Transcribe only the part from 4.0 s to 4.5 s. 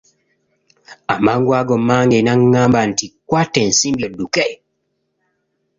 odduke.